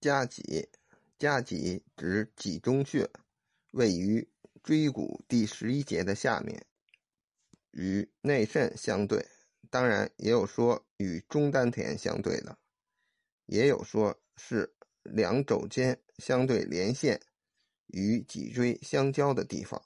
[0.00, 0.70] 夹脊，
[1.18, 3.10] 夹脊指脊中穴，
[3.72, 4.26] 位于
[4.62, 6.64] 椎骨第十一节的下面，
[7.72, 9.26] 与内肾相对。
[9.68, 12.58] 当然，也有说与中丹田相对的，
[13.44, 17.20] 也有说是两肘间相对连线，
[17.88, 19.80] 与脊椎相交的地方。